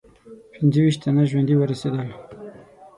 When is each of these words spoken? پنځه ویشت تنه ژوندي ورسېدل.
پنځه 0.53 0.79
ویشت 0.81 0.99
تنه 1.03 1.23
ژوندي 1.29 1.55
ورسېدل. 1.57 2.07